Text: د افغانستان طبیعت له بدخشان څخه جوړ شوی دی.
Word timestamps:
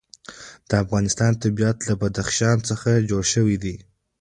د 0.69 0.71
افغانستان 0.83 1.31
طبیعت 1.43 1.77
له 1.87 1.93
بدخشان 2.01 2.57
څخه 2.69 2.89
جوړ 3.09 3.23
شوی 3.33 3.57
دی. 3.63 3.75